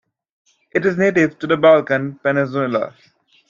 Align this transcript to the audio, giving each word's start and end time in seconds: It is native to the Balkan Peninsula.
It 0.71 0.83
is 0.87 0.97
native 0.97 1.37
to 1.37 1.45
the 1.45 1.57
Balkan 1.57 2.17
Peninsula. 2.23 2.95